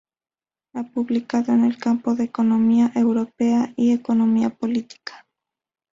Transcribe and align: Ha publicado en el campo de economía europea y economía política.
Ha 0.73 0.81
publicado 0.81 1.53
en 1.53 1.63
el 1.63 1.77
campo 1.77 2.15
de 2.15 2.23
economía 2.23 2.91
europea 2.95 3.71
y 3.77 3.93
economía 3.93 4.49
política. 4.49 5.27